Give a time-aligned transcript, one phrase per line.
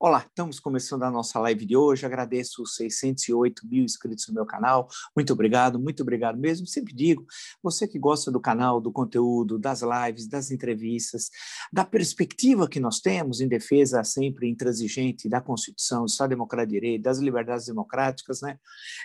[0.00, 2.06] Olá, estamos começando a nossa live de hoje.
[2.06, 4.88] Agradeço os 608 mil inscritos no meu canal.
[5.12, 6.68] Muito obrigado, muito obrigado mesmo.
[6.68, 7.26] Sempre digo,
[7.60, 11.30] você que gosta do canal, do conteúdo, das lives, das entrevistas,
[11.72, 16.80] da perspectiva que nós temos em defesa sempre intransigente da Constituição, do Estado Democrático de
[16.80, 18.56] Direito, das liberdades democráticas, né?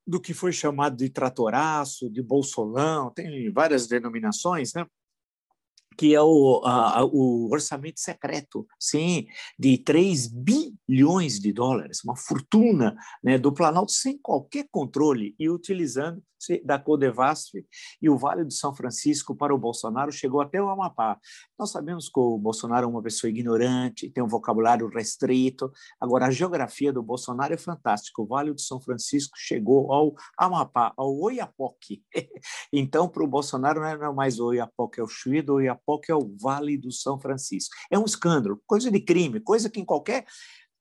[0.09, 4.83] do que foi chamado de tratoraço, de bolsolão, tem várias denominações, né?
[5.98, 12.95] Que é o, a, o orçamento secreto, sim, de 3 bilhões de dólares, uma fortuna
[13.23, 16.23] né, do Planalto sem qualquer controle e utilizando
[16.64, 17.52] da Codevasf
[18.02, 21.17] e o Vale do São Francisco para o Bolsonaro chegou até o Amapá.
[21.59, 25.69] Nós sabemos que o Bolsonaro é uma pessoa ignorante, tem um vocabulário restrito.
[25.99, 28.21] Agora, a geografia do Bolsonaro é fantástica.
[28.21, 32.02] O Vale do São Francisco chegou ao Amapá, ao Oiapoque.
[32.71, 36.15] então, para o Bolsonaro não é mais o Oiapoque, é o Chuí do Oiapoque, é
[36.15, 37.75] o Vale do São Francisco.
[37.91, 40.23] É um escândalo, coisa de crime, coisa que em qualquer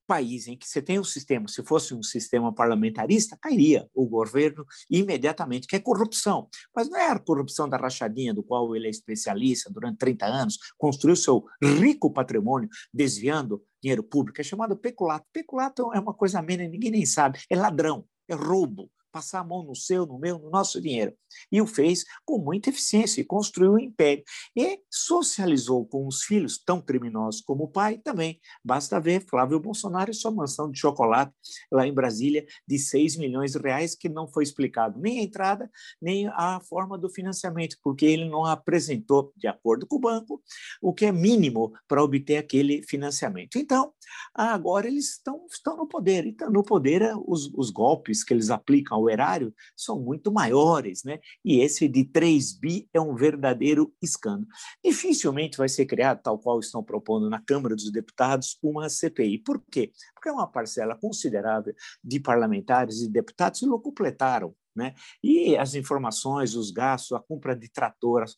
[0.08, 4.64] país em que você tem um sistema, se fosse um sistema parlamentarista, cairia o governo
[4.90, 6.48] imediatamente, que é corrupção.
[6.74, 10.58] Mas não é a corrupção da rachadinha, do qual ele é especialista durante 30 anos,
[10.78, 15.26] construiu seu rico patrimônio desviando dinheiro público, é chamado peculato.
[15.30, 19.64] Peculato é uma coisa amena, ninguém nem sabe, é ladrão, é roubo passar a mão
[19.64, 21.12] no seu, no meu, no nosso dinheiro.
[21.50, 24.22] E o fez com muita eficiência e construiu um império.
[24.56, 28.40] E socializou com os filhos, tão criminosos como o pai, também.
[28.64, 31.32] Basta ver Flávio Bolsonaro e sua mansão de chocolate
[31.70, 35.70] lá em Brasília, de 6 milhões de reais, que não foi explicado nem a entrada,
[36.00, 40.40] nem a forma do financiamento, porque ele não apresentou, de acordo com o banco,
[40.80, 43.56] o que é mínimo para obter aquele financiamento.
[43.56, 43.92] Então,
[44.32, 46.24] agora eles estão, estão no poder.
[46.24, 51.18] Então, no poder, os, os golpes que eles aplicam ao erário são muito maiores, né?
[51.44, 54.48] E esse de 3 bi é um verdadeiro escândalo.
[54.84, 59.38] Dificilmente vai ser criado, tal qual estão propondo na Câmara dos Deputados, uma CPI.
[59.38, 59.92] Por quê?
[60.14, 64.94] Porque é uma parcela considerável de parlamentares e deputados que locupletaram né?
[65.22, 68.36] E as informações, os gastos, a compra de tratoras,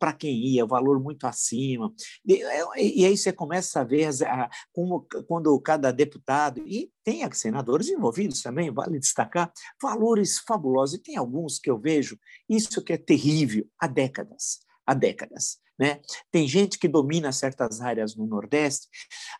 [0.00, 1.92] para quem ia, valor muito acima.
[2.26, 2.42] E,
[2.76, 8.40] e, aí você começa a ver a, como, quando cada deputado, e tem senadores envolvidos
[8.42, 10.98] também, vale destacar, valores fabulosos.
[10.98, 15.61] E tem alguns que eu vejo, isso que é terrível, há décadas, há décadas.
[15.82, 16.00] Né?
[16.30, 18.86] Tem gente que domina certas áreas no Nordeste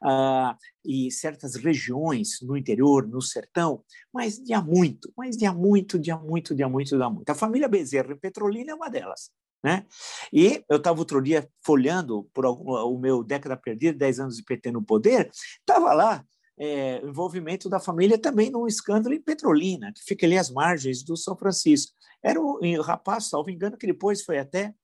[0.02, 5.54] uh, e certas regiões no interior, no sertão, mas de há muito, mas de há
[5.54, 7.30] muito, de há muito, de há muito, de há muito.
[7.30, 9.30] A família Bezerra em Petrolina é uma delas.
[9.62, 9.86] Né?
[10.32, 14.42] E eu estava outro dia folhando por algum, o meu década perdida, 10 anos de
[14.42, 15.30] PT no poder,
[15.60, 16.24] estava lá
[16.58, 21.16] é, envolvimento da família também num escândalo em Petrolina, que fica ali às margens do
[21.16, 21.92] São Francisco.
[22.20, 24.74] Era o rapaz, salvo engano, que depois foi até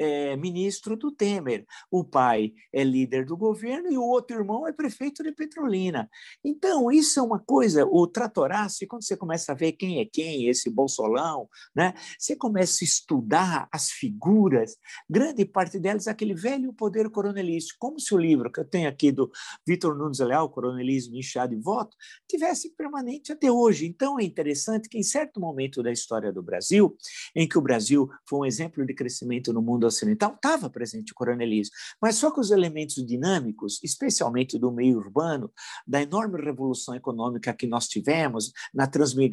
[0.00, 1.66] é, ministro do Temer.
[1.90, 6.08] O pai é líder do governo e o outro irmão é prefeito de Petrolina.
[6.42, 10.48] Então, isso é uma coisa, o tratoraço, quando você começa a ver quem é quem,
[10.48, 11.46] esse bolsolão,
[11.76, 11.92] né?
[12.18, 14.76] você começa a estudar as figuras,
[15.08, 18.88] grande parte delas é aquele velho poder coronelístico, como se o livro que eu tenho
[18.88, 19.30] aqui do
[19.66, 21.94] Vitor Nunes Leal, Coronelismo, Inchado e Voto,
[22.26, 23.86] tivesse permanente até hoje.
[23.86, 26.96] Então, é interessante que, em certo momento da história do Brasil,
[27.36, 31.14] em que o Brasil foi um exemplo de crescimento no mundo ocidental estava presente o
[31.14, 35.52] coronelismo, mas só que os elementos dinâmicos, especialmente do meio urbano,
[35.86, 38.88] da enorme revolução econômica que nós tivemos na,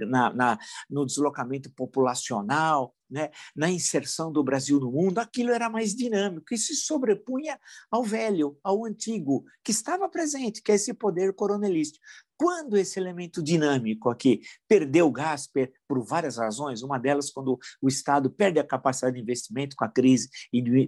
[0.07, 0.59] na, na
[0.89, 6.57] no deslocamento populacional, né, na inserção do Brasil no mundo, aquilo era mais dinâmico e
[6.57, 7.59] se sobrepunha
[7.89, 12.04] ao velho, ao antigo, que estava presente, que é esse poder coronelístico.
[12.38, 15.50] Quando esse elemento dinâmico aqui perdeu gás
[15.88, 19.89] por várias razões, uma delas quando o Estado perde a capacidade de investimento com a
[19.89, 20.30] crise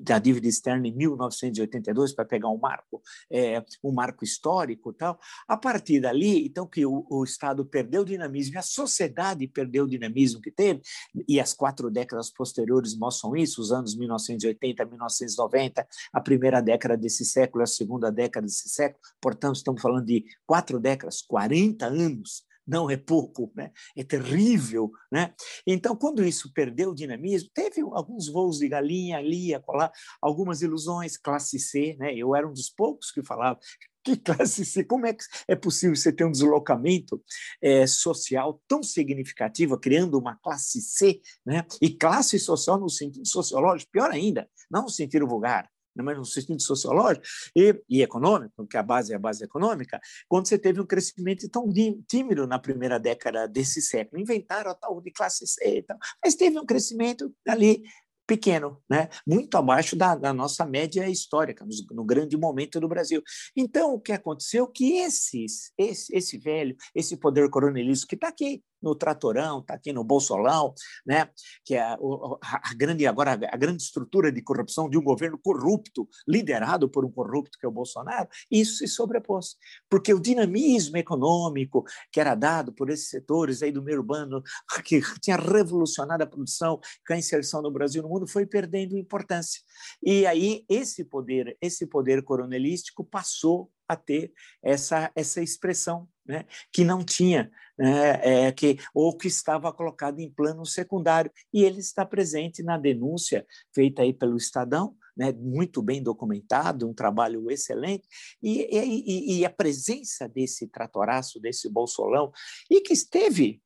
[0.01, 3.01] da dívida externa em 1982 para pegar um marco,
[3.31, 5.19] é, um marco histórico, tal.
[5.48, 9.88] A partir dali, então que o, o Estado perdeu o dinamismo, a sociedade perdeu o
[9.88, 10.81] dinamismo que teve
[11.28, 17.25] e as quatro décadas posteriores mostram isso, os anos 1980, 1990, a primeira década desse
[17.25, 19.02] século, a segunda década desse século.
[19.22, 23.72] Portanto, estamos falando de quatro décadas, 40 anos não é pouco, né?
[23.96, 24.92] é terrível.
[25.12, 25.34] Né?
[25.66, 29.90] Então, quando isso perdeu o dinamismo, teve alguns voos de galinha ali, acolá,
[30.22, 31.96] algumas ilusões, classe C.
[31.98, 32.14] Né?
[32.14, 33.58] Eu era um dos poucos que falava
[34.04, 37.24] que classe C, como é que é possível você ter um deslocamento
[37.62, 41.66] é, social tão significativo, criando uma classe C, né?
[41.82, 45.70] e classe social no sentido sociológico, pior ainda, não no sentido vulgar,
[46.04, 47.25] mas no sentido sociológico
[47.56, 51.48] e, e econômico, porque a base é a base econômica, quando você teve um crescimento
[51.50, 51.68] tão
[52.07, 54.22] tímido na primeira década desse século.
[54.22, 57.84] Inventaram a tal de classe C e tal, mas teve um crescimento ali
[58.30, 59.10] pequeno, né?
[59.25, 63.24] muito abaixo da, da nossa média histórica, no, no, grande momento do Brasil.
[63.57, 64.68] Então, o que aconteceu?
[64.68, 69.92] Que esses, esse, esse velho, esse poder coronelístico que está aqui, no Tratorão, está aqui
[69.92, 70.74] no Bolsolão,
[71.06, 71.30] né?
[71.64, 71.98] que é a,
[72.42, 77.12] a, grande agora a grande estrutura de corrupção de um governo corrupto, liderado por um
[77.12, 79.56] corrupto que é o Bolsonaro, isso se sobrepôs,
[79.90, 84.42] porque o dinamismo econômico que era dado por esses setores aí do meio urbano,
[84.84, 89.62] que tinha revolucionado a produção, com a inserção do Brasil no mundo, foi perdendo importância.
[90.04, 94.31] E aí esse poder, esse poder coronelístico passou a ter
[94.62, 96.46] essa, essa expressão, né?
[96.72, 98.46] que não tinha, né?
[98.48, 101.31] é, que, ou que estava colocado em plano secundário.
[101.52, 105.34] E ele está presente na denúncia feita aí pelo Estadão, né?
[105.34, 108.08] muito bem documentado, um trabalho excelente,
[108.44, 112.31] e, e, e a presença desse tratoraço, desse bolsolão,
[112.70, 113.60] e que esteve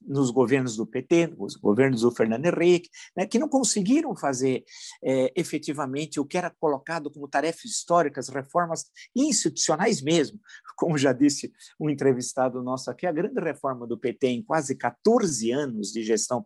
[0.00, 4.64] nos governos do PT, nos governos do Fernando Henrique, né, que não conseguiram fazer
[5.02, 10.40] é, efetivamente o que era colocado como tarefas históricas, reformas institucionais mesmo.
[10.80, 15.50] Como já disse um entrevistado nosso aqui, a grande reforma do PT em quase 14
[15.50, 16.42] anos de gestão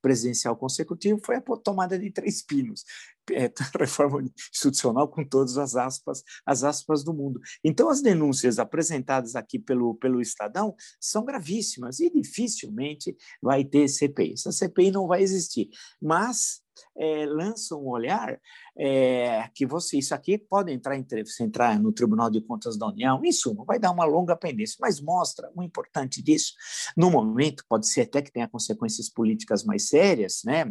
[0.00, 2.84] presidencial consecutiva foi a tomada de Três Pinos
[3.32, 7.38] é, reforma institucional com todas as aspas, as aspas do mundo.
[7.62, 14.32] Então, as denúncias apresentadas aqui pelo, pelo Estadão são gravíssimas e dificilmente vai ter CPI.
[14.32, 15.68] Essa CPI não vai existir,
[16.00, 16.64] mas
[16.96, 18.40] é, lança um olhar
[18.78, 23.54] é, que você, isso aqui pode entrar, entrar no Tribunal de Contas da União, isso
[23.54, 26.52] não vai dar uma longa pendência, mas mostra o importante disso.
[26.96, 30.64] No momento, pode ser até que tenha consequências políticas mais sérias, né?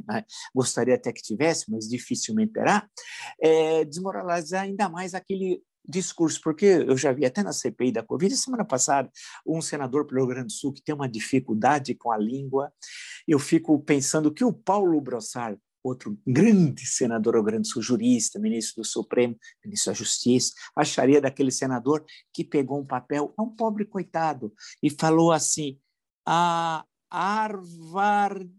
[0.53, 2.87] gostaria até que tivesse, mas dificilmente terá,
[3.41, 8.35] é, desmoralizar ainda mais aquele discurso, porque eu já vi até na CPI da Covid,
[8.35, 9.09] semana passada,
[9.45, 12.71] um senador pelo Rio Grande do Sul que tem uma dificuldade com a língua,
[13.27, 18.39] eu fico pensando que o Paulo Brossard, outro grande senador do Rio Grande Sul, jurista,
[18.39, 22.03] ministro do Supremo, ministro da Justiça, acharia daquele senador
[22.33, 25.79] que pegou um papel, é um pobre coitado, e falou assim:
[26.25, 28.49] a Harvard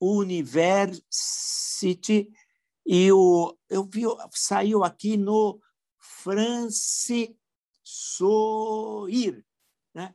[0.00, 1.12] University,
[2.86, 5.60] e o, eu vi, saiu aqui no
[5.98, 7.36] France
[7.82, 9.44] Soir.
[9.94, 10.14] Né?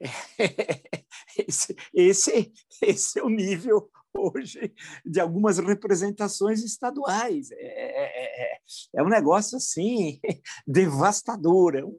[1.38, 2.52] Esse, esse,
[2.82, 3.88] esse é o nível
[4.34, 4.72] hoje
[5.04, 7.50] de algumas representações estaduais.
[7.52, 8.58] É, é, é,
[8.96, 10.20] é um negócio assim
[10.66, 11.98] devastador, é um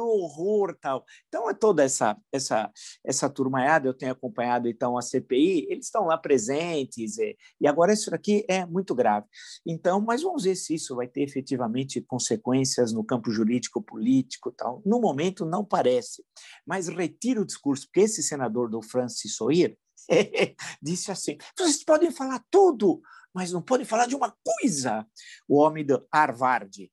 [0.00, 1.04] horror tal.
[1.28, 2.70] Então é toda essa essa
[3.04, 3.88] essa turmaiada.
[3.88, 5.66] Eu tenho acompanhado então a CPI.
[5.70, 9.26] Eles estão lá presentes e, e agora isso aqui é muito grave.
[9.66, 14.82] Então, mas vamos ver se isso vai ter efetivamente consequências no campo jurídico político tal.
[14.84, 16.24] No momento não parece,
[16.66, 19.76] mas retiro o discurso porque esse senador do Francis Soir
[20.82, 23.00] disse assim: vocês podem falar tudo,
[23.34, 25.06] mas não podem falar de uma coisa.
[25.48, 26.90] O homem do Harvard,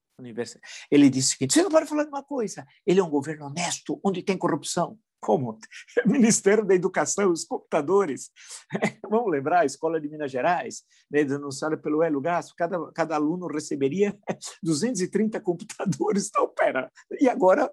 [0.91, 2.65] ele disse o seguinte: você não pode falar de uma coisa.
[2.85, 4.97] Ele é um governo honesto, onde tem corrupção.
[5.21, 5.59] Como?
[6.05, 8.31] Ministério da Educação, os computadores.
[9.09, 13.47] Vamos lembrar, a Escola de Minas Gerais, né, denunciada pelo Hélio Gasto, cada, cada aluno
[13.47, 14.17] receberia
[14.63, 16.27] 230 computadores.
[16.27, 16.89] Então, pera,
[17.19, 17.69] e agora,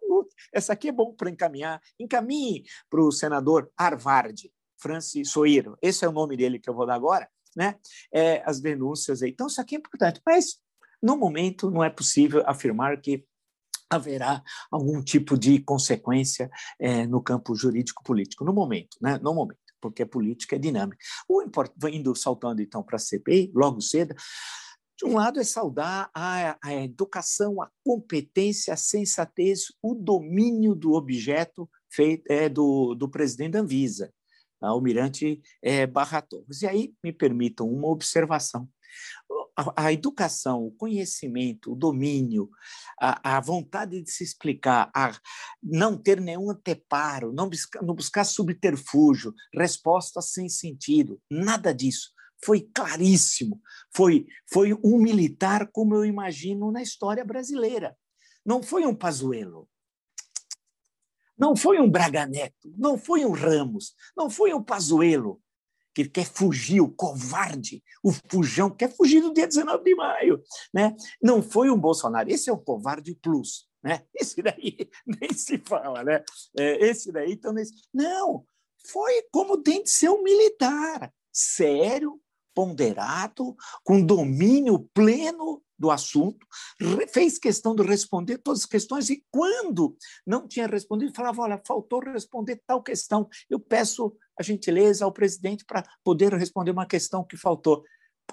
[0.52, 1.80] essa aqui é bom para encaminhar.
[2.00, 4.50] Encaminhe para o senador Harvard.
[4.78, 7.76] Francis Soiro, esse é o nome dele que eu vou dar agora, né?
[8.12, 9.30] É, as denúncias aí.
[9.30, 10.58] Então, isso aqui é importante, mas
[11.02, 13.24] no momento não é possível afirmar que
[13.88, 19.18] haverá algum tipo de consequência é, no campo jurídico-político, no momento, né?
[19.22, 20.98] No momento, porque a política é dinâmica.
[21.28, 21.42] O
[21.88, 24.14] indo saltando então para a CPI, logo cedo,
[24.98, 30.94] de um lado é saudar a, a educação, a competência, a sensatez, o domínio do
[30.94, 34.12] objeto feita, é do, do presidente da Anvisa,
[34.60, 36.62] Almirante é, Barra Torres.
[36.62, 38.68] E aí me permitam uma observação.
[39.56, 42.48] A, a, educação, o conhecimento, o domínio,
[43.00, 45.18] a, a, vontade de se explicar, a
[45.62, 52.10] não ter nenhum anteparo, não buscar, não buscar subterfúgio, respostas sem sentido, nada disso.
[52.44, 53.60] Foi claríssimo.
[53.94, 57.96] Foi, foi um militar como eu imagino na história brasileira.
[58.44, 59.68] Não foi um Pazuello,
[61.38, 65.40] não foi um Braga Neto, não foi um Ramos, não foi um Pazuello,
[65.96, 70.42] que quer fugir, o covarde, o fujão, quer fugir do dia 19 de maio.
[70.72, 70.94] Né?
[71.22, 73.66] Não foi um Bolsonaro, esse é o covarde plus.
[73.82, 74.02] Né?
[74.14, 76.22] Esse daí nem se fala, né?
[76.58, 77.72] É, esse daí, então, nesse...
[77.94, 78.44] não,
[78.90, 82.20] foi como tem de ser um militar, sério,
[82.54, 86.46] ponderado, com domínio pleno do assunto,
[87.12, 92.00] fez questão de responder todas as questões e quando não tinha respondido, falava, olha, faltou
[92.00, 97.36] responder tal questão, eu peço a gentileza ao presidente para poder responder uma questão que
[97.36, 97.84] faltou.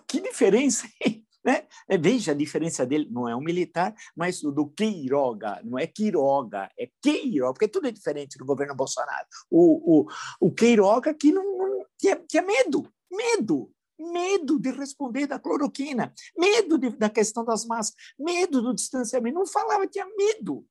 [0.08, 0.88] Que diferença?
[1.46, 1.68] Né?
[1.90, 6.70] É, veja a diferença dele, não é um militar, mas do Queiroga, não é Quiroga,
[6.80, 9.28] é Queiroga, porque tudo é diferente no governo Bolsonaro.
[9.52, 10.08] O, o,
[10.40, 13.70] o Queiroga que não, não tinha, tinha medo, medo,
[14.12, 19.38] medo de responder da cloroquina, medo de, da questão das máscaras, medo do distanciamento.
[19.38, 20.66] Não falava, tinha medo.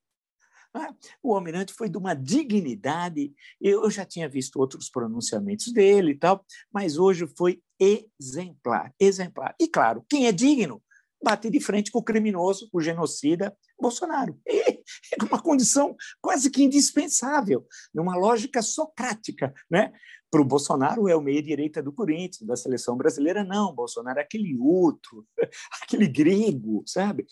[0.75, 3.33] Ah, o almirante foi de uma dignidade.
[3.61, 9.55] Eu já tinha visto outros pronunciamentos dele e tal, mas hoje foi exemplar, exemplar.
[9.61, 10.83] E claro, quem é digno
[11.23, 14.39] bate de frente com o criminoso, o genocida Bolsonaro.
[14.47, 14.83] é
[15.23, 19.93] uma condição quase que indispensável, numa lógica socrática, né?
[20.33, 23.75] Para o Bolsonaro é o meia-direita do Corinthians, da seleção brasileira, não.
[23.75, 25.27] Bolsonaro é aquele outro,
[25.83, 27.27] aquele grego, sabe?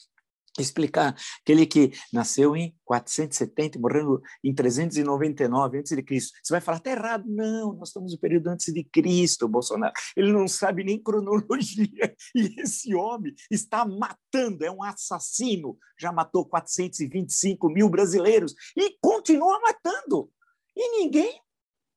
[0.59, 6.37] explicar aquele que nasceu em 470 morreu em 399 antes de Cristo.
[6.43, 7.25] Você vai falar está errado?
[7.27, 9.95] Não, nós estamos no período antes de Cristo, Bolsonaro.
[10.15, 15.79] Ele não sabe nem cronologia e esse homem está matando, é um assassino.
[15.99, 20.31] Já matou 425 mil brasileiros e continua matando.
[20.77, 21.41] E ninguém,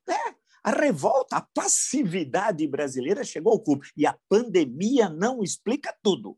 [0.07, 0.35] né?
[0.63, 6.37] A revolta, a passividade brasileira chegou ao cubo e a pandemia não explica tudo.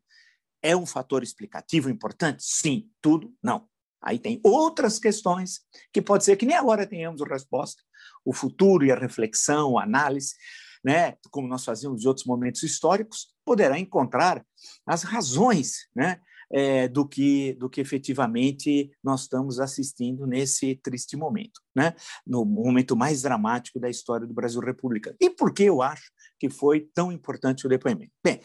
[0.63, 2.43] É um fator explicativo importante?
[2.43, 2.89] Sim.
[3.01, 3.31] Tudo?
[3.43, 3.69] Não.
[4.01, 5.61] Aí tem outras questões
[5.93, 7.81] que pode ser que nem agora tenhamos resposta.
[8.23, 10.33] O futuro e a reflexão, a análise,
[10.83, 14.45] né, como nós fazíamos em outros momentos históricos, poderá encontrar
[14.85, 16.19] as razões né,
[16.51, 21.93] é, do, que, do que efetivamente nós estamos assistindo nesse triste momento, né,
[22.25, 25.15] no momento mais dramático da história do Brasil República.
[25.19, 28.11] E por que eu acho que foi tão importante o depoimento?
[28.23, 28.41] Bem,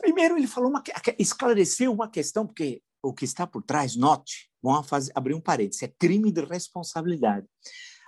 [0.00, 0.82] Primeiro, ele falou uma,
[1.18, 5.82] esclareceu uma questão, porque o que está por trás, note, vamos fazer, abrir um parênteses,
[5.82, 7.46] é crime de responsabilidade.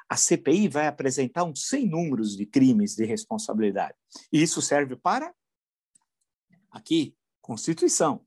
[0.08, 3.94] A CPI vai apresentar uns 100 números de crimes de responsabilidade.
[4.32, 5.32] E isso serve para,
[6.70, 8.24] aqui, Constituição,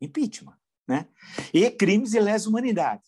[0.00, 1.08] impeachment, né?
[1.52, 3.02] E crimes de lesa humanidade.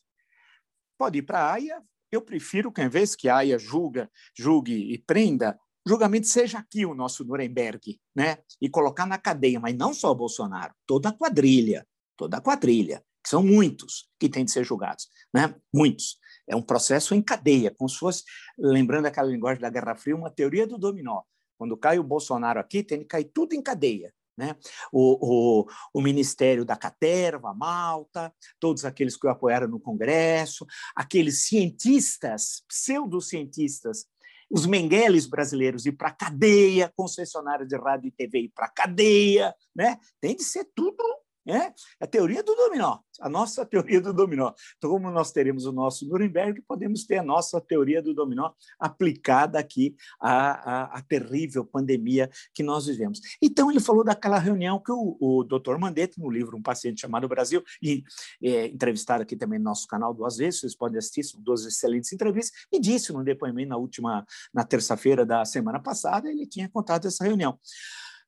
[0.99, 4.93] Pode ir para a AIA, eu prefiro que, em vez que a AIA julga, julgue
[4.93, 8.39] e prenda, julgamento seja aqui o nosso Nuremberg, né?
[8.61, 13.03] E colocar na cadeia, mas não só o Bolsonaro, toda a quadrilha, toda a quadrilha,
[13.23, 15.55] que são muitos que têm de ser julgados, né?
[15.73, 16.19] Muitos.
[16.49, 18.25] É um processo em cadeia, como se fosse,
[18.59, 21.23] lembrando aquela linguagem da Guerra Fria, uma teoria do dominó.
[21.59, 24.13] Quando cai o Bolsonaro aqui, tem que cair tudo em cadeia.
[24.39, 24.55] Né?
[24.93, 30.65] O, o, o, Ministério da Caterva, Malta, todos aqueles que o apoiaram no Congresso,
[30.95, 34.07] aqueles cientistas, pseudocientistas
[34.51, 39.99] os mengueles brasileiros ir para cadeia, concessionária de rádio e TV ir para cadeia, né?
[40.23, 41.05] tem de ser tudo
[41.49, 44.53] é a teoria do dominó, a nossa teoria do dominó.
[44.77, 49.59] Então, como nós teremos o nosso Nuremberg, podemos ter a nossa teoria do dominó aplicada
[49.59, 53.21] aqui à, à, à terrível pandemia que nós vivemos.
[53.43, 57.27] Então, ele falou daquela reunião que o, o doutor Mandetta, no livro Um Paciente Chamado
[57.29, 58.03] Brasil, e
[58.43, 62.13] é, entrevistado aqui também no nosso canal duas vezes, vocês podem assistir, são duas excelentes
[62.13, 67.07] entrevistas, e disse no depoimento na última, na terça-feira da semana passada, ele tinha contado
[67.07, 67.59] essa reunião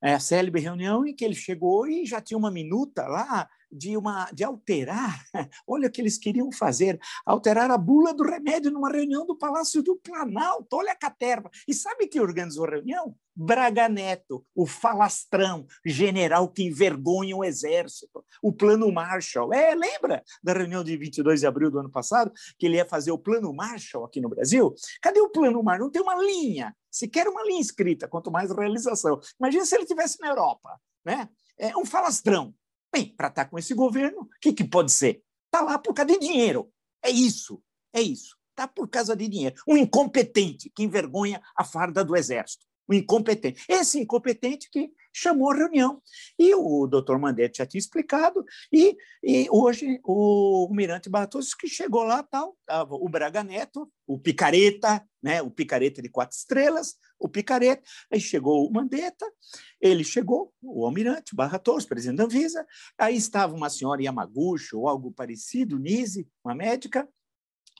[0.02, 4.30] é, célebre reunião em que ele chegou e já tinha uma minuta lá de, uma,
[4.32, 5.24] de alterar,
[5.66, 9.82] olha o que eles queriam fazer, alterar a bula do remédio numa reunião do Palácio
[9.82, 11.50] do Planalto, olha a caterva.
[11.66, 13.14] E sabe quem organizou a reunião?
[13.34, 19.52] Braga Neto, o falastrão, general que envergonha o exército, o plano Marshall.
[19.54, 23.12] É, lembra da reunião de 22 de abril do ano passado, que ele ia fazer
[23.12, 24.74] o plano Marshall aqui no Brasil?
[25.00, 25.86] Cadê o plano Marshall?
[25.86, 29.18] Não tem uma linha, sequer uma linha escrita, quanto mais realização.
[29.38, 31.28] Imagina se ele estivesse na Europa, né?
[31.56, 32.54] É um falastrão.
[32.92, 35.22] Bem, para estar tá com esse governo, o que, que pode ser?
[35.46, 36.72] Está lá por causa de dinheiro.
[37.02, 38.36] É isso, é isso.
[38.54, 39.54] tá por causa de dinheiro.
[39.66, 42.66] Um incompetente que envergonha a farda do exército.
[42.88, 43.64] Um incompetente.
[43.68, 46.00] Esse incompetente que chamou a reunião.
[46.38, 52.02] E o doutor Mandetta já tinha explicado, e, e hoje o, Mirante Barroso que chegou
[52.02, 57.28] lá, tal, tava o Braga Neto, o Picareta, né, o Picareta de quatro estrelas, o
[57.28, 59.26] Picareta, aí chegou o Mandetta,
[59.80, 62.66] ele chegou, o Almirante Barra Torres, presidente da Anvisa,
[62.98, 67.08] aí estava uma senhora Yamaguchi ou algo parecido, Nise, uma médica,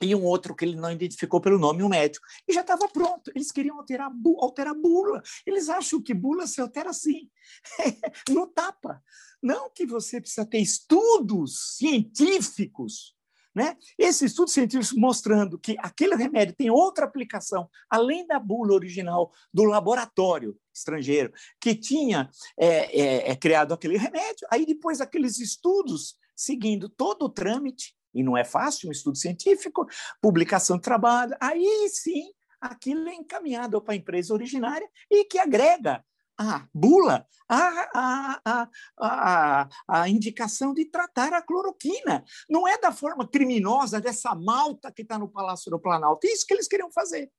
[0.01, 2.25] e um outro que ele não identificou pelo nome, um médico.
[2.47, 3.31] E já estava pronto.
[3.35, 5.21] Eles queriam alterar, alterar bula.
[5.45, 7.29] Eles acham que bula se altera assim,
[8.29, 9.01] no tapa.
[9.41, 13.15] Não que você precisa ter estudos científicos.
[13.53, 13.75] Né?
[13.97, 19.65] Esses estudos científicos mostrando que aquele remédio tem outra aplicação, além da bula original do
[19.65, 26.87] laboratório estrangeiro, que tinha é, é, é, criado aquele remédio, aí depois aqueles estudos, seguindo
[26.87, 29.87] todo o trâmite, e não é fácil, um estudo científico,
[30.21, 36.03] publicação de trabalho, aí sim aquilo é encaminhado para a empresa originária e que agrega
[36.37, 42.23] a bula a, a, a, a, indicação de tratar a cloroquina.
[42.49, 46.25] Não é da forma criminosa dessa malta que está no Palácio do Planalto.
[46.25, 47.29] É isso que eles queriam fazer.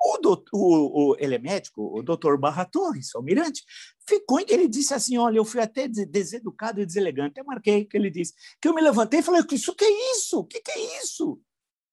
[0.00, 3.64] O, doutor, o, o, ele é médico, o doutor Barra Torres, almirante,
[4.06, 8.10] ficou, ele disse assim, olha, eu fui até deseducado e deselegante, eu marquei que ele
[8.10, 10.40] disse, que eu me levantei e falei, isso que é isso?
[10.40, 11.40] O que, que é isso?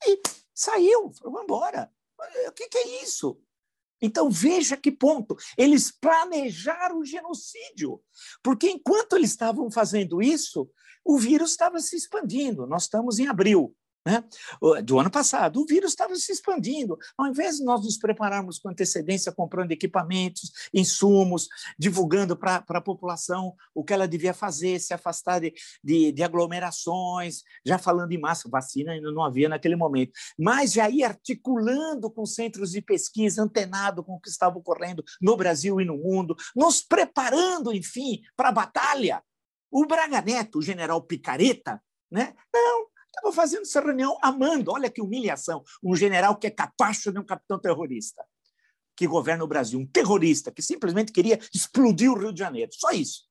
[0.06, 0.22] E
[0.54, 1.92] saiu, vamos embora.
[2.48, 3.40] O que, que é isso?
[4.02, 5.36] Então veja que ponto.
[5.58, 8.02] Eles planejaram o genocídio,
[8.44, 10.70] porque enquanto eles estavam fazendo isso,
[11.04, 12.68] o vírus estava se expandindo.
[12.68, 13.76] Nós estamos em abril
[14.06, 14.24] né,
[14.84, 15.60] do ano passado.
[15.60, 16.98] O vírus estava se expandindo.
[17.18, 21.48] Ao invés de nós nos prepararmos com antecedência, comprando equipamentos, insumos,
[21.78, 27.42] divulgando para a população o que ela devia fazer, se afastar de, de, de, aglomerações,
[27.66, 32.26] já falando em massa, vacina ainda não havia naquele momento, mas já ia articulando com
[32.26, 36.82] centros de pesquisa, antenado com o que estava ocorrendo no Brasil e no mundo, nos
[36.82, 39.24] preparando, enfim, para a batalha.
[39.72, 42.34] O Braga Neto, o general Picareta, né?
[42.54, 44.72] não, Estava fazendo essa reunião amando.
[44.72, 45.64] Olha que humilhação.
[45.84, 48.26] Um general que é capacho de um capitão terrorista
[48.96, 52.72] que governa o Brasil, um terrorista que simplesmente queria explodir o Rio de Janeiro.
[52.74, 53.26] Só isso.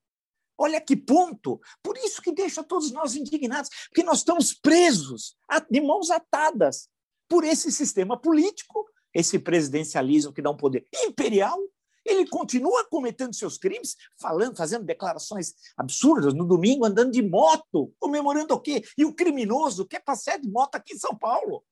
[0.58, 1.60] Olha que ponto.
[1.82, 5.36] Por isso que deixa todos nós indignados, porque nós estamos presos,
[5.70, 6.88] de mãos atadas,
[7.28, 11.58] por esse sistema político, esse presidencialismo que dá um poder imperial
[12.04, 18.54] ele continua cometendo seus crimes, falando, fazendo declarações absurdas no domingo, andando de moto, comemorando
[18.54, 18.82] o quê?
[18.96, 21.64] E o criminoso quer passear de moto aqui em São Paulo.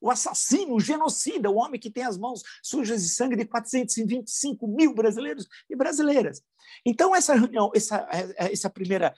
[0.00, 4.68] O assassino, o genocida, o homem que tem as mãos sujas de sangue de 425
[4.68, 6.42] mil brasileiros e brasileiras.
[6.84, 9.14] Então, essa reunião, essa, essa primeira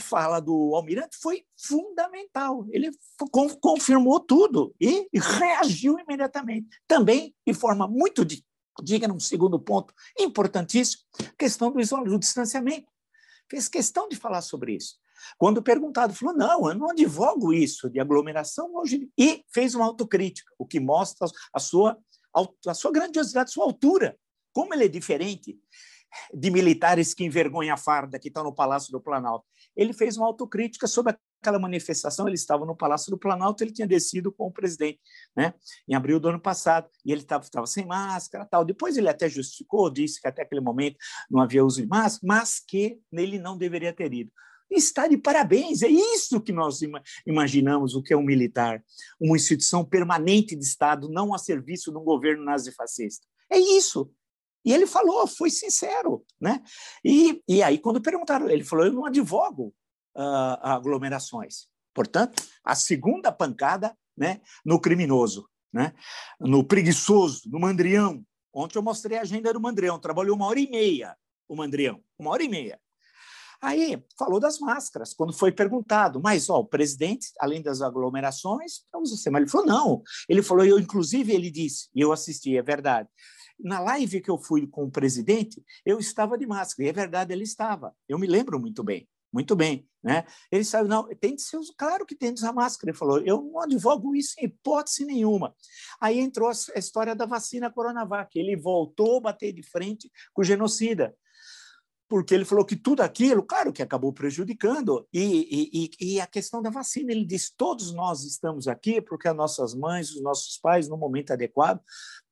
[0.00, 2.66] fala do almirante foi fundamental.
[2.70, 2.90] Ele
[3.60, 6.68] confirmou tudo e reagiu imediatamente.
[6.88, 8.24] Também, de forma muito
[8.82, 11.02] diga num segundo ponto importantíssimo,
[11.38, 12.90] questão do isolamento, do distanciamento.
[13.50, 14.96] Fez questão de falar sobre isso.
[15.38, 19.10] Quando perguntado, falou: não, eu não advogo isso de aglomeração hoje.
[19.16, 21.98] E fez uma autocrítica, o que mostra a sua,
[22.66, 24.18] a sua grandiosidade, a sua altura.
[24.52, 25.58] Como ele é diferente
[26.32, 29.44] de militares que envergonham a farda que estão no Palácio do Planalto.
[29.74, 33.86] Ele fez uma autocrítica sobre aquela manifestação, ele estava no Palácio do Planalto, ele tinha
[33.86, 34.98] descido com o presidente,
[35.36, 35.54] né,
[35.88, 38.64] em abril do ano passado, e ele estava, sem máscara, tal.
[38.64, 40.96] Depois ele até justificou, disse que até aquele momento
[41.30, 44.30] não havia uso de máscara, mas que ele não deveria ter ido.
[44.68, 46.80] Está de parabéns, é isso que nós
[47.24, 48.82] imaginamos o que é um militar,
[49.20, 53.24] uma instituição permanente de Estado, não a serviço de um governo nazifascista.
[53.48, 54.10] É isso.
[54.64, 56.24] E ele falou, foi sincero.
[56.40, 56.60] Né?
[57.04, 59.72] E, e aí, quando perguntaram, ele falou: eu não advogo
[60.16, 61.66] uh, aglomerações.
[61.94, 65.94] Portanto, a segunda pancada né, no criminoso, né,
[66.40, 68.24] no preguiçoso, no mandrião.
[68.52, 71.16] Ontem eu mostrei a agenda do mandrião, trabalhou uma hora e meia
[71.48, 72.80] o mandrião, uma hora e meia.
[73.62, 79.30] Aí falou das máscaras, quando foi perguntado, mas ó, o presidente, além das aglomerações, usa.
[79.30, 80.02] Mas ele falou, não.
[80.28, 83.08] Ele falou, eu, inclusive, ele disse, e eu assisti, é verdade.
[83.58, 87.32] Na live que eu fui com o presidente, eu estava de máscara, e é verdade,
[87.32, 87.94] ele estava.
[88.06, 89.08] Eu me lembro muito bem.
[89.32, 90.24] Muito bem, né?
[90.50, 92.90] Ele sabe, não, tem de ser, claro que tem de usar máscara.
[92.90, 95.54] Ele falou, eu não advogo isso em hipótese nenhuma.
[96.00, 98.38] Aí entrou a história da vacina Coronavac.
[98.38, 101.14] Ele voltou a bater de frente com o genocida
[102.08, 106.62] porque ele falou que tudo aquilo, claro que acabou prejudicando, e, e, e, a questão
[106.62, 110.88] da vacina, ele diz, todos nós estamos aqui porque as nossas mães, os nossos pais,
[110.88, 111.80] no momento adequado,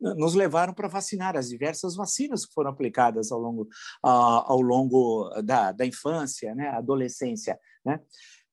[0.01, 3.69] nos levaram para vacinar as diversas vacinas que foram aplicadas ao longo,
[4.03, 8.01] ao longo da, da infância, né, adolescência, né?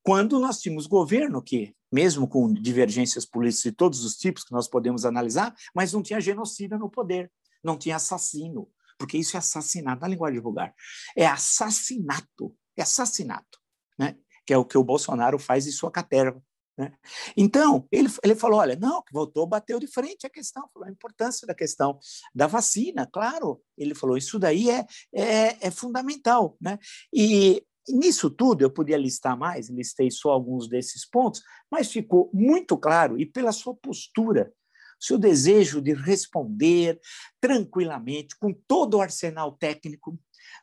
[0.03, 4.67] quando nós tínhamos governo que, mesmo com divergências políticas de todos os tipos que nós
[4.67, 7.31] podemos analisar, mas não tinha genocida no poder,
[7.63, 8.67] não tinha assassino,
[9.01, 10.75] porque isso é assassinato na linguagem vulgar.
[11.17, 13.59] É assassinato, é assassinato,
[13.97, 14.15] né?
[14.45, 16.39] que é o que o Bolsonaro faz em sua caterva.
[16.77, 16.93] Né?
[17.35, 20.91] Então, ele, ele falou: olha, não, que voltou, bateu de frente a questão, falou a
[20.91, 21.97] importância da questão
[22.33, 23.59] da vacina, claro.
[23.75, 26.55] Ele falou: isso daí é, é, é fundamental.
[26.61, 26.77] Né?
[27.11, 32.77] E nisso tudo, eu podia listar mais, listei só alguns desses pontos, mas ficou muito
[32.77, 34.53] claro, e pela sua postura,
[35.01, 36.99] seu desejo de responder
[37.39, 40.17] tranquilamente, com todo o arsenal técnico,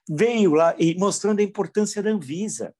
[0.08, 2.74] veio lá e mostrando a importância da Anvisa.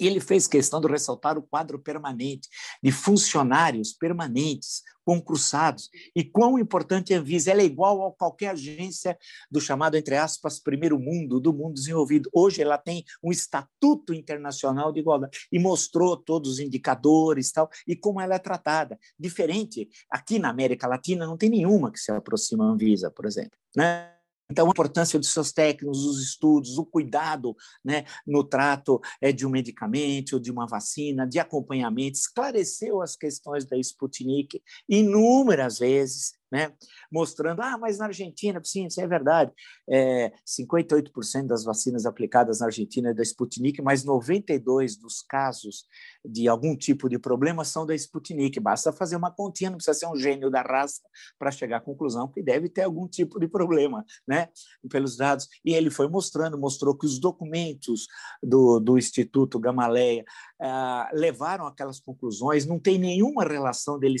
[0.00, 2.48] E ele fez questão de ressaltar o quadro permanente
[2.82, 7.50] de funcionários permanentes, concursados, e quão importante é a Anvisa.
[7.50, 9.18] Ela é igual a qualquer agência
[9.50, 12.30] do chamado, entre aspas, primeiro mundo, do mundo desenvolvido.
[12.32, 17.96] Hoje ela tem um estatuto internacional de igualdade e mostrou todos os indicadores tal, e
[17.96, 18.98] como ela é tratada.
[19.18, 23.58] Diferente, aqui na América Latina não tem nenhuma que se aproxima à Anvisa, por exemplo.
[23.76, 24.19] Né?
[24.50, 29.46] Então, a importância dos seus técnicos, os estudos, o cuidado né, no trato é, de
[29.46, 36.72] um medicamento, de uma vacina, de acompanhamento, esclareceu as questões da Sputnik inúmeras vezes, né?
[37.10, 39.52] mostrando, ah, mas na Argentina, sim, isso é verdade,
[39.88, 45.84] é, 58% das vacinas aplicadas na Argentina é da Sputnik, mas 92% dos casos
[46.24, 48.58] de algum tipo de problema são da Sputnik.
[48.60, 51.00] Basta fazer uma continha, não precisa ser um gênio da raça
[51.38, 54.48] para chegar à conclusão que deve ter algum tipo de problema, né?
[54.90, 55.48] pelos dados.
[55.64, 58.06] E ele foi mostrando, mostrou que os documentos
[58.42, 60.24] do, do Instituto Gamaleia
[60.60, 64.16] ah, levaram aquelas conclusões, não tem nenhuma relação dele,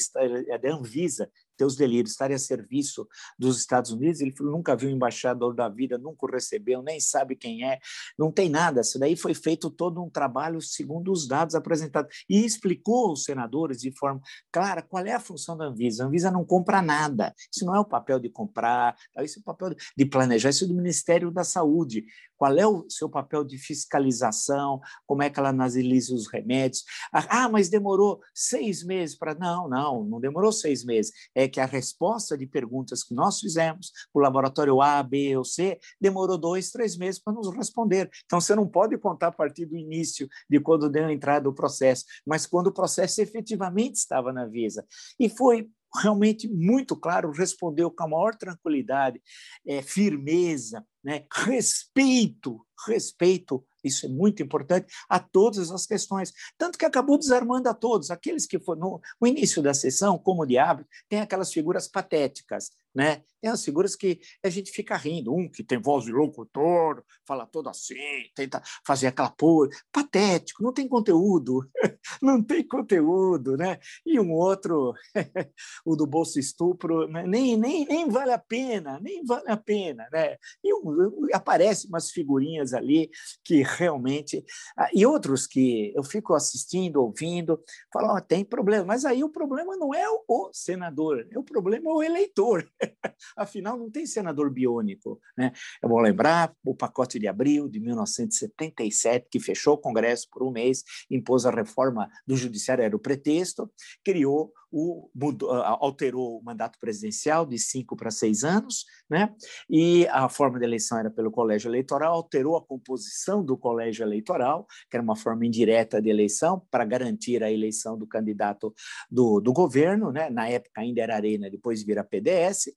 [0.48, 3.06] é da Anvisa, teus delírios, estarem a serviço
[3.38, 4.22] dos Estados Unidos.
[4.22, 7.78] Ele falou, nunca viu embaixador da vida, nunca o recebeu, nem sabe quem é,
[8.18, 8.80] não tem nada.
[8.80, 12.24] Isso daí foi feito todo um trabalho segundo os dados apresentados.
[12.30, 16.02] E explicou aos senadores de forma clara qual é a função da Anvisa.
[16.02, 17.34] A Anvisa não compra nada.
[17.54, 20.66] Isso não é o papel de comprar, isso é o papel de planejar, isso é
[20.66, 22.06] do Ministério da Saúde
[22.40, 26.84] qual é o seu papel de fiscalização, como é que ela analisa os remédios.
[27.12, 29.34] Ah, mas demorou seis meses para.
[29.34, 31.12] Não, não, não demorou seis meses.
[31.34, 35.78] É que a resposta de perguntas que nós fizemos, o laboratório A, B ou C,
[36.00, 38.08] demorou dois, três meses para nos responder.
[38.24, 41.52] Então, você não pode contar a partir do início, de quando deu a entrada do
[41.52, 44.86] processo, mas quando o processo efetivamente estava na Visa.
[45.18, 49.20] E foi realmente muito claro, respondeu com a maior tranquilidade,
[49.66, 56.32] é, firmeza, né, respeito, respeito, isso é muito importante, a todas as questões.
[56.58, 58.10] Tanto que acabou desarmando a todos.
[58.10, 63.22] Aqueles que foram no, início da sessão, como de hábito, tem aquelas figuras patéticas, né?
[63.40, 67.46] Tem as figuras que a gente fica rindo, um que tem voz de locutor, fala
[67.46, 67.94] todo assim,
[68.34, 71.66] tenta fazer aquela pose, patético, não tem conteúdo,
[72.20, 73.78] não tem conteúdo, né?
[74.04, 74.92] E um outro,
[75.86, 77.24] o do bolso estupro, né?
[77.26, 80.36] nem, nem, nem vale a pena, nem vale a pena, né?
[80.62, 83.10] E um, aparecem umas figurinhas ali
[83.42, 84.44] que realmente...
[84.76, 89.30] Ah, e outros que eu fico assistindo, ouvindo, falam, oh, tem problema, mas aí o
[89.30, 92.70] problema não é o senador, o problema é o eleitor.
[93.36, 95.20] Afinal, não tem senador biônico.
[95.36, 95.52] Né?
[95.82, 100.50] É bom lembrar o pacote de abril de 1977, que fechou o Congresso por um
[100.50, 103.70] mês, impôs a reforma do Judiciário, era o pretexto,
[104.04, 109.34] criou o, mudou, alterou o mandato presidencial de cinco para seis anos, né?
[109.68, 114.66] e a forma de eleição era pelo colégio eleitoral, alterou a composição do colégio eleitoral,
[114.90, 118.74] que era uma forma indireta de eleição, para garantir a eleição do candidato
[119.10, 120.30] do, do governo, né?
[120.30, 122.70] na época ainda era Arena, depois vira PDS,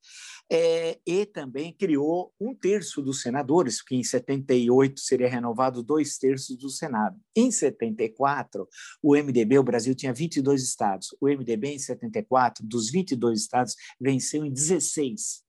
[0.52, 6.58] é, e também criou um terço dos senadores, que em 78 seria renovado dois terços
[6.58, 7.20] do Senado.
[7.36, 8.68] Em 74,
[9.02, 14.46] o MDB, o Brasil tinha 22 estados, o MDB em 74, dos 22 estados, venceu
[14.46, 15.44] em 16.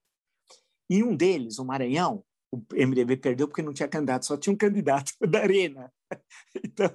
[0.90, 4.56] Em um deles, o Maranhão, o MDB perdeu porque não tinha candidato, só tinha um
[4.56, 5.92] candidato da Arena.
[6.64, 6.88] Então,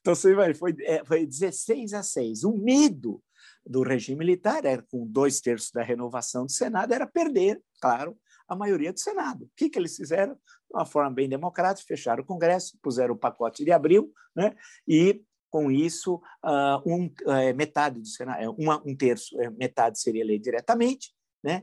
[0.00, 2.44] então você vai, foi, é, foi 16 a 6.
[2.44, 3.22] O medo
[3.66, 8.16] do regime militar era, com dois terços da renovação do Senado, era perder, claro,
[8.48, 9.44] a maioria do Senado.
[9.44, 10.34] O que, que eles fizeram?
[10.34, 14.54] De uma forma bem democrática, fecharam o Congresso, puseram o pacote de abril, né?
[14.86, 19.98] e com isso, uh, um, uh, metade do Senado, é, uma, um terço, é, metade
[19.98, 21.62] seria eleito diretamente, né?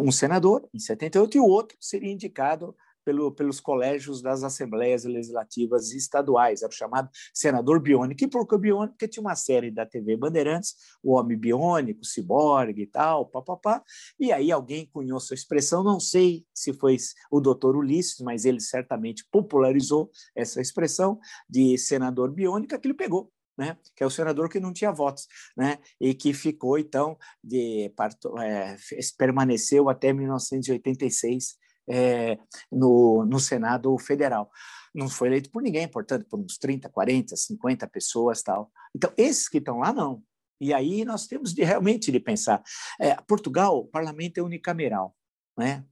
[0.00, 2.74] Um senador, em 78, e o outro seria indicado
[3.10, 8.22] pelo, pelos colégios das assembleias legislativas estaduais, era o chamado senador biônico.
[8.22, 8.92] E por que biônico?
[8.94, 13.82] Porque tinha uma série da TV Bandeirantes, o homem biônico, ciborgue e tal, papapá,
[14.18, 16.96] e aí alguém cunhou sua expressão, não sei se foi
[17.30, 21.18] o doutor Ulisses, mas ele certamente popularizou essa expressão
[21.48, 25.26] de senador biônico, que ele pegou né, que é o senador que não tinha votos,
[25.54, 27.92] né, e que ficou, então, de,
[28.40, 28.76] é,
[29.18, 31.58] permaneceu até 1986
[31.90, 32.38] é,
[32.70, 34.50] no, no Senado Federal.
[34.94, 38.70] Não foi eleito por ninguém, portanto, por uns 30, 40, 50 pessoas tal.
[38.94, 40.22] Então, esses que estão lá, não.
[40.60, 42.62] E aí nós temos de realmente de pensar.
[43.00, 45.16] É, Portugal, o parlamento é unicameral.
[45.56, 45.84] Né?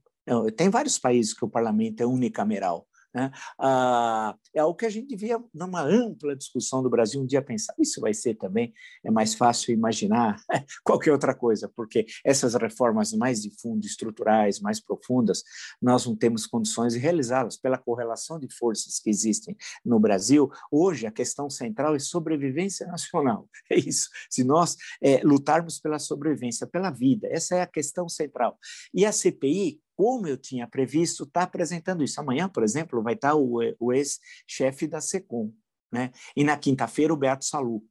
[0.55, 2.87] Tem vários países que o parlamento é unicameral.
[3.13, 3.31] Né?
[3.57, 7.73] Ah, é algo que a gente devia, numa ampla discussão do Brasil, um dia pensar.
[7.79, 10.41] Isso vai ser também, é mais fácil imaginar
[10.83, 15.43] qualquer outra coisa, porque essas reformas mais de fundo, estruturais, mais profundas,
[15.81, 20.49] nós não temos condições de realizá-las pela correlação de forças que existem no Brasil.
[20.71, 23.47] Hoje, a questão central é sobrevivência nacional.
[23.71, 24.09] É isso.
[24.31, 28.57] Se nós é, lutarmos pela sobrevivência, pela vida, essa é a questão central.
[28.91, 32.21] E a CPI, como eu tinha previsto, está apresentando isso.
[32.21, 35.53] Amanhã, por exemplo, vai estar o, o ex-chefe da SECOM,
[35.91, 36.13] né?
[36.37, 37.83] e na quinta-feira o Beato Salu,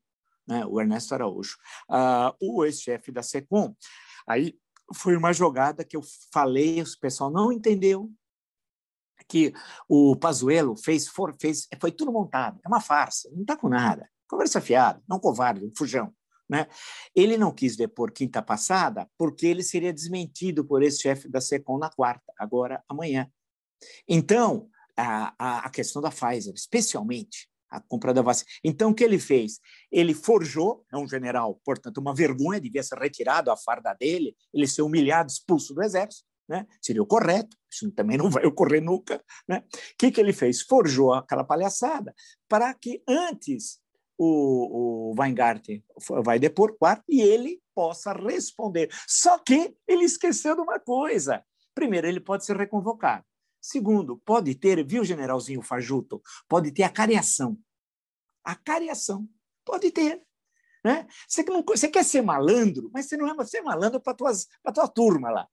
[0.47, 0.65] né?
[0.65, 1.59] o Ernesto Araújo.
[1.87, 3.77] Uh, o ex-chefe da SECOM,
[4.27, 4.59] aí
[4.95, 8.11] foi uma jogada que eu falei, o pessoal não entendeu,
[9.29, 9.53] que
[9.87, 14.09] o Pazuello fez, for, fez, foi tudo montado, é uma farsa, não está com nada,
[14.27, 16.11] conversa fiada, não covarde, um fujão.
[16.49, 16.67] Né?
[17.15, 21.79] Ele não quis depor quinta passada porque ele seria desmentido por esse chefe da SECOM
[21.79, 23.31] na quarta, agora amanhã.
[24.09, 28.51] Então, a, a, a questão da Pfizer, especialmente a compra da vacina.
[28.65, 29.61] Então, o que ele fez?
[29.93, 34.67] Ele forjou, é um general, portanto, uma vergonha, devia ser retirado a farda dele, ele
[34.67, 36.67] ser humilhado, expulso do exército, né?
[36.81, 39.23] seria o correto, isso também não vai ocorrer nunca.
[39.47, 39.63] Né?
[39.71, 40.63] O que, que ele fez?
[40.63, 42.15] Forjou aquela palhaçada
[42.49, 43.79] para que antes
[44.19, 45.83] o, o Weingarten
[46.25, 48.91] vai depor quarto e ele possa responder.
[49.07, 51.45] Só que ele esqueceu de uma coisa.
[51.75, 53.25] Primeiro, ele pode ser reconvocado.
[53.61, 56.21] Segundo, pode ter, viu, generalzinho Fajuto?
[56.49, 57.57] Pode ter a cariação.
[58.45, 59.29] A cariação.
[59.65, 60.23] Pode ter.
[60.85, 61.07] Né?
[61.29, 64.17] Você, não, você quer ser malandro, mas você não é ser malandro para
[64.65, 65.49] a tua turma lá.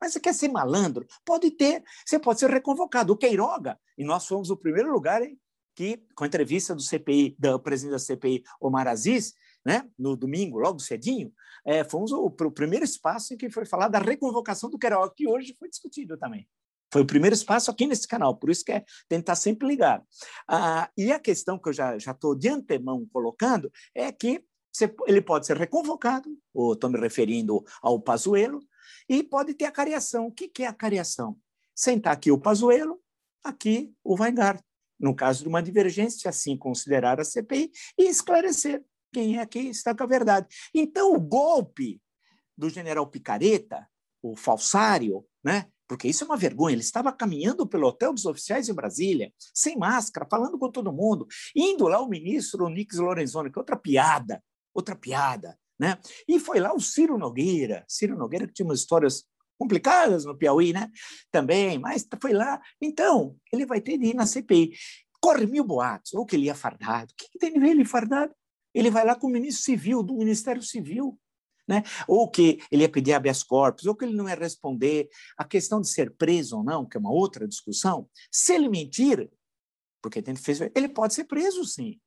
[0.00, 1.06] Mas você quer ser malandro?
[1.24, 1.82] Pode ter.
[2.04, 3.12] Você pode ser reconvocado.
[3.12, 5.40] O Queiroga, e nós fomos o primeiro lugar hein,
[5.74, 9.34] que, com a entrevista do CPI, do presidente da CPI, Omar Aziz,
[9.64, 11.32] né, no domingo, logo cedinho,
[11.64, 15.26] é, fomos o, o, primeiro espaço em que foi falar da reconvocação do Queiroga, que
[15.26, 16.46] hoje foi discutido também.
[16.92, 20.02] Foi o primeiro espaço aqui nesse canal, por isso que é tentar sempre ligar.
[20.46, 25.20] Ah, e a questão que eu já estou de antemão colocando é que você, ele
[25.20, 26.28] pode ser reconvocado,
[26.72, 28.60] estou me referindo ao Pazuello,
[29.08, 30.26] e pode ter a cariação.
[30.26, 31.36] O que, que é a cariação?
[31.74, 33.00] Sentar aqui o Pazuello,
[33.42, 34.60] aqui o Weingart
[34.98, 39.94] no caso de uma divergência, assim considerar a CPI e esclarecer quem é que está
[39.94, 40.46] com a verdade.
[40.74, 42.00] Então, o golpe
[42.56, 43.86] do general Picareta,
[44.22, 45.66] o falsário, né?
[45.86, 49.76] porque isso é uma vergonha, ele estava caminhando pelo hotel dos oficiais em Brasília, sem
[49.76, 54.42] máscara, falando com todo mundo, indo lá o ministro Onix Lorenzoni, que é outra piada,
[54.72, 55.98] outra piada, né?
[56.26, 59.24] E foi lá o Ciro Nogueira, Ciro Nogueira que tinha umas histórias
[59.58, 60.90] complicadas no Piauí, né?
[61.30, 62.60] Também, mas foi lá.
[62.80, 64.72] Então, ele vai ter de ir na CPI.
[65.20, 67.12] Corre mil boatos, ou que ele ia fardado.
[67.12, 68.34] O que, que tem de ver ele fardado?
[68.74, 71.18] Ele vai lá com o ministro civil, do Ministério Civil.
[71.66, 71.82] Né?
[72.06, 75.08] Ou que ele ia pedir habeas corpus, ou que ele não ia responder.
[75.38, 79.30] A questão de ser preso ou não, que é uma outra discussão, se ele mentir,
[80.02, 81.98] porque tem fez, ele pode ser preso, sim.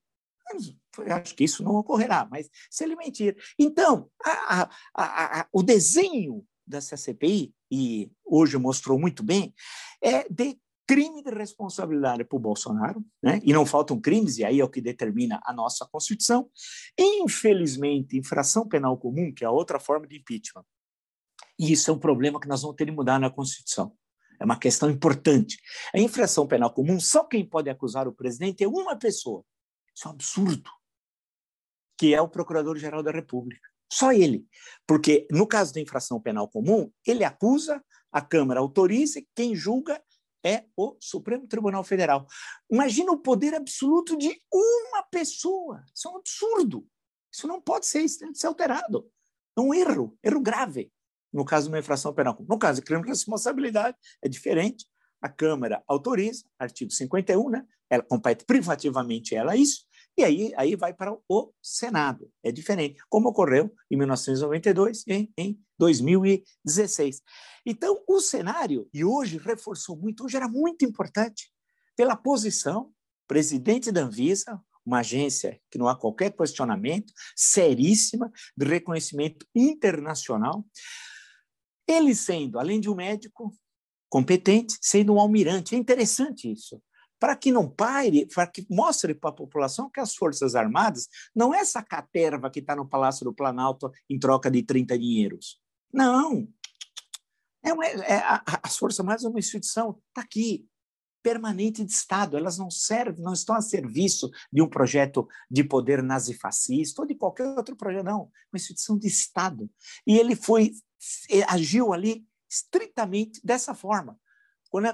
[1.00, 3.36] Eu acho que isso não ocorrerá, mas se ele mentir.
[3.60, 9.53] Então, a, a, a, o desenho dessa CPI, e hoje mostrou muito bem,
[10.01, 13.41] é de crime de responsabilidade para o Bolsonaro, né?
[13.43, 16.49] e não faltam crimes, e aí é o que determina a nossa Constituição.
[16.97, 20.63] Infelizmente, infração penal comum, que é outra forma de impeachment.
[21.60, 23.93] E isso é um problema que nós vamos ter que mudar na Constituição.
[24.39, 25.58] É uma questão importante.
[25.93, 29.43] A infração penal comum, só quem pode acusar o presidente é uma pessoa.
[29.93, 30.69] Isso é um absurdo.
[31.97, 33.67] Que é o Procurador-Geral da República.
[33.91, 34.45] Só ele.
[34.86, 40.02] Porque, no caso da infração penal comum, ele acusa, a Câmara autoriza, quem julga
[40.45, 42.26] é o Supremo Tribunal Federal.
[42.71, 45.84] Imagina o poder absoluto de uma pessoa.
[45.93, 46.88] Isso é um absurdo.
[47.34, 49.10] Isso não pode ser, isso tem que ser alterado.
[49.58, 50.91] É um erro, erro grave,
[51.34, 52.47] no caso de uma infração penal comum.
[52.50, 54.86] No caso de crime de responsabilidade, é diferente.
[55.21, 57.65] A Câmara autoriza, artigo 51, né?
[57.89, 59.86] ela compete privativamente ela isso,
[60.17, 62.32] e aí, aí vai para o Senado.
[62.43, 67.21] É diferente, como ocorreu em 1992 e em 2016.
[67.63, 71.51] Então, o cenário, e hoje reforçou muito, hoje era muito importante,
[71.95, 72.91] pela posição,
[73.27, 80.65] presidente da Anvisa, uma agência que não há qualquer questionamento, seríssima, de reconhecimento internacional,
[81.88, 83.56] ele sendo, além de um médico
[84.10, 85.75] competente, sendo um almirante.
[85.75, 86.82] É interessante isso
[87.19, 91.53] para que não pare, para que mostre para a população que as Forças Armadas não
[91.53, 95.60] é essa caterva que está no Palácio do Planalto em troca de 30 dinheiros.
[95.91, 96.47] Não.
[97.63, 100.67] É, uma, é a, as Forças Armadas é uma instituição, está aqui,
[101.23, 102.38] permanente de Estado.
[102.38, 107.15] Elas não servem, não estão a serviço de um projeto de poder nazifascista ou de
[107.15, 108.32] qualquer outro projeto, não.
[108.51, 109.69] Uma instituição de Estado.
[110.06, 110.71] E ele foi,
[111.47, 114.27] agiu ali estritamente dessa forma é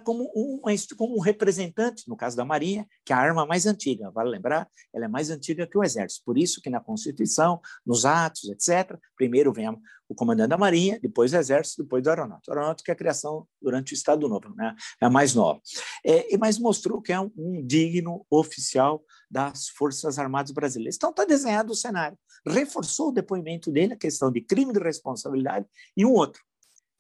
[0.04, 0.62] como um,
[0.98, 4.68] como um representante, no caso da Marinha, que é a arma mais antiga, vale lembrar,
[4.94, 6.24] ela é mais antiga que o Exército.
[6.26, 9.68] Por isso que na Constituição, nos atos, etc., primeiro vem
[10.08, 12.52] o comandante da Marinha, depois o Exército, depois do Aeronáutico.
[12.52, 14.76] O Aeronáutico é a criação durante o Estado Novo, né?
[15.02, 15.60] é a mais nova.
[16.06, 20.96] É, mas mostrou que é um, um digno oficial das Forças Armadas Brasileiras.
[20.96, 22.18] Então está desenhado o cenário.
[22.46, 26.42] Reforçou o depoimento dele, a questão de crime de responsabilidade, e um outro,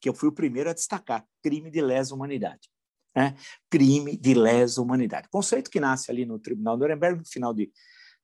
[0.03, 2.69] que eu fui o primeiro a destacar, crime de lesa humanidade.
[3.15, 3.33] Né?
[3.69, 5.29] Crime de lesa humanidade.
[5.29, 7.71] Conceito que nasce ali no Tribunal de Nuremberg, no final de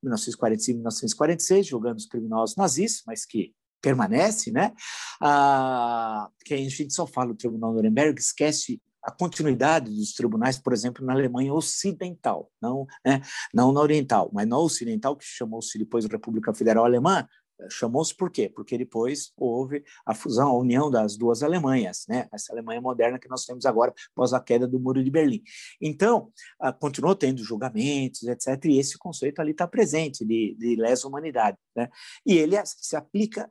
[0.02, 4.74] 1945, 1946, julgando os criminosos nazistas, mas que permanece, né?
[5.22, 10.58] Ah, que a gente só fala do Tribunal de Nuremberg, esquece a continuidade dos tribunais,
[10.58, 13.22] por exemplo, na Alemanha Ocidental, não, né,
[13.54, 17.26] não na Oriental, mas na Ocidental, que chamou-se depois República Federal Alemã,
[17.68, 18.48] Chamou-se por quê?
[18.48, 22.28] Porque depois houve a fusão, a união das duas Alemanhas, né?
[22.32, 25.42] essa Alemanha moderna que nós temos agora após a queda do Muro de Berlim.
[25.80, 26.32] Então,
[26.78, 31.56] continuou tendo julgamentos, etc., e esse conceito ali está presente, de, de lesa humanidade.
[31.76, 31.88] Né?
[32.24, 33.50] E ele se aplica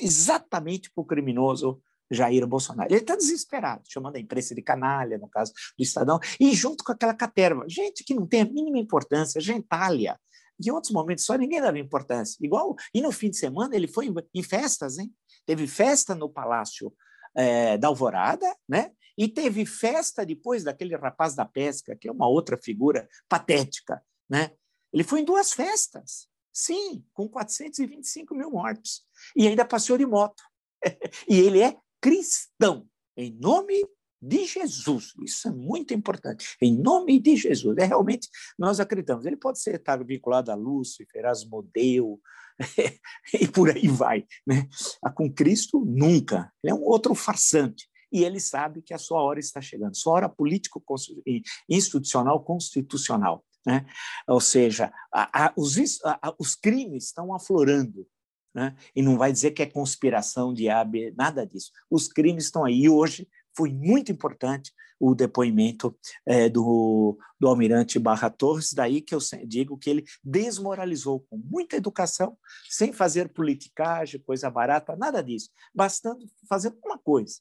[0.00, 2.92] exatamente para o criminoso Jair Bolsonaro.
[2.92, 6.92] Ele está desesperado, chamando a imprensa de canalha, no caso do Estadão, e junto com
[6.92, 10.18] aquela caterva, gente que não tem a mínima importância, gentalha,
[10.68, 12.36] em outros momentos só ninguém dava importância.
[12.40, 15.12] Igual, e no fim de semana ele foi em festas, hein?
[15.46, 16.92] Teve festa no Palácio
[17.34, 18.92] é, da Alvorada, né?
[19.16, 24.50] E teve festa depois daquele rapaz da pesca, que é uma outra figura patética, né?
[24.92, 29.02] Ele foi em duas festas, sim, com 425 mil mortos.
[29.36, 30.42] E ainda passeou de moto.
[31.28, 33.86] e ele é cristão, em nome
[34.20, 35.14] de Jesus.
[35.24, 36.56] Isso é muito importante.
[36.60, 37.76] Em nome de Jesus.
[37.78, 38.28] É realmente,
[38.58, 39.24] nós acreditamos.
[39.24, 42.20] Ele pode ser estar vinculado a Lúcifer, Asmodeu,
[43.34, 44.26] e por aí vai.
[44.46, 44.68] Né?
[45.14, 46.52] Com Cristo, nunca.
[46.62, 47.88] Ele é um outro farsante.
[48.12, 53.44] E ele sabe que a sua hora está chegando, sua hora político-institucional constitucional.
[53.64, 53.86] Né?
[54.26, 58.06] Ou seja, a, a, os, a, os crimes estão aflorando.
[58.52, 58.74] Né?
[58.96, 61.70] E não vai dizer que é conspiração de AB, nada disso.
[61.88, 62.88] Os crimes estão aí.
[62.88, 63.28] Hoje
[63.60, 65.94] foi muito importante o depoimento
[66.24, 71.76] é, do, do almirante Barra Torres, daí que eu digo que ele desmoralizou com muita
[71.76, 72.38] educação,
[72.70, 77.36] sem fazer politicagem, coisa barata, nada disso, bastando fazer uma coisa.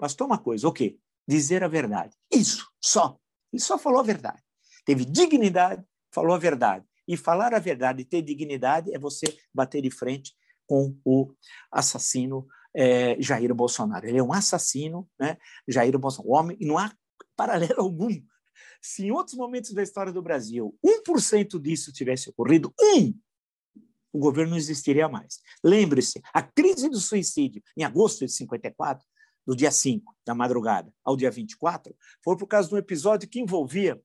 [0.00, 0.98] Bastou uma coisa, o quê?
[1.28, 2.16] Dizer a verdade.
[2.32, 3.18] Isso, só.
[3.52, 4.42] Ele só falou a verdade.
[4.86, 6.86] Teve dignidade, falou a verdade.
[7.06, 10.34] E falar a verdade e ter dignidade é você bater de frente
[10.66, 11.30] com o
[11.70, 14.06] assassino é, Jair Bolsonaro.
[14.06, 15.36] Ele é um assassino, né?
[15.68, 16.92] Jair Bolsonaro, homem, e não há
[17.36, 18.10] paralelo algum.
[18.80, 23.14] Se em outros momentos da história do Brasil 1% disso tivesse ocorrido, um,
[24.12, 25.40] o governo não existiria mais.
[25.64, 29.04] Lembre-se, a crise do suicídio em agosto de 54,
[29.46, 33.40] do dia 5 da madrugada ao dia 24, foi por causa de um episódio que
[33.40, 34.00] envolvia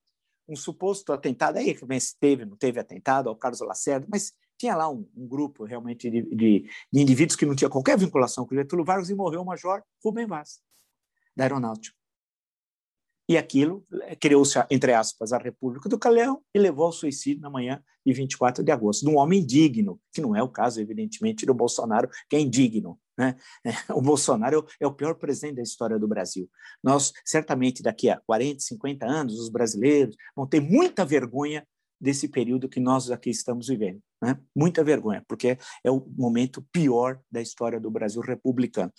[0.47, 4.89] um suposto atentado, aí também teve, não teve atentado ao Carlos Lacerda, mas tinha lá
[4.89, 8.57] um, um grupo realmente de, de, de, indivíduos que não tinha qualquer vinculação com o
[8.57, 10.59] Getúlio Vargas e morreu o major Rubem Vaz,
[11.35, 11.95] da Aeronáutica.
[13.29, 17.49] E aquilo eh, criou-se, entre aspas, a República do Caleão e levou ao suicídio na
[17.49, 21.45] manhã de 24 de agosto, de um homem indigno, que não é o caso, evidentemente,
[21.45, 22.97] do Bolsonaro, que é indigno.
[23.17, 23.35] Né?
[23.93, 26.49] O Bolsonaro é o pior presidente da história do Brasil.
[26.81, 31.67] Nós, certamente, daqui a 40, 50 anos, os brasileiros vão ter muita vergonha
[31.99, 33.99] desse período que nós aqui estamos vivendo.
[34.21, 34.39] Né?
[34.55, 38.91] Muita vergonha, porque é o momento pior da história do Brasil republicano.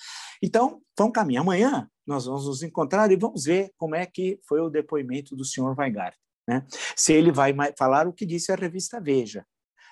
[0.43, 1.43] Então, vamos caminhar.
[1.43, 5.45] Amanhã nós vamos nos encontrar e vamos ver como é que foi o depoimento do
[5.45, 6.17] senhor Weingart.
[6.49, 6.67] Né?
[6.97, 9.47] Se ele vai falar o que disse a revista Veja.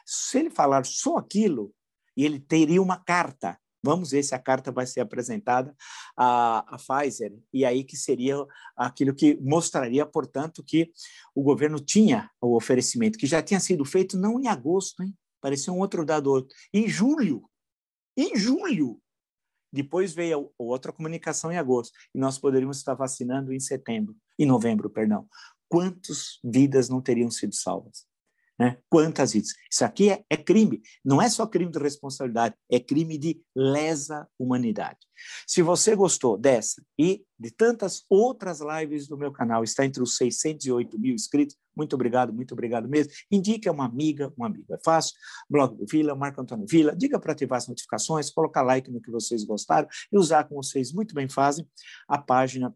[0.04, 1.74] Se ele falar só aquilo,
[2.16, 5.72] e ele teria uma carta Vamos ver se a carta vai ser apresentada
[6.16, 8.44] à, à Pfizer, e aí que seria
[8.76, 10.90] aquilo que mostraria, portanto, que
[11.32, 15.14] o governo tinha o oferecimento, que já tinha sido feito não em agosto, hein?
[15.40, 17.48] parecia um outro dado, em julho.
[18.16, 19.00] Em julho!
[19.72, 24.90] Depois veio outra comunicação em agosto, e nós poderíamos estar vacinando em setembro, em novembro,
[24.90, 25.28] perdão.
[25.68, 28.04] Quantas vidas não teriam sido salvas?
[28.58, 28.78] Né?
[28.88, 29.54] Quantas hits?
[29.70, 30.80] Isso aqui é, é, crime.
[31.04, 34.98] Não é só crime de responsabilidade, é crime de lesa humanidade.
[35.46, 40.16] Se você gostou dessa e de tantas outras lives do meu canal, está entre os
[40.16, 43.12] 608 mil inscritos, muito obrigado, muito obrigado mesmo.
[43.30, 44.72] Indique uma amiga, um amigo.
[44.72, 45.14] É fácil.
[45.48, 46.96] Blog do Vila, Marco Antônio Vila.
[46.96, 50.92] Diga para ativar as notificações, colocar like no que vocês gostaram e usar, como vocês
[50.92, 51.68] muito bem fazem,
[52.08, 52.74] a página